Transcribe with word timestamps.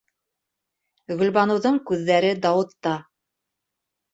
Гөлбаныуҙың 1.19 1.77
күҙҙәре 1.91 2.33
Дауытта. 2.47 2.95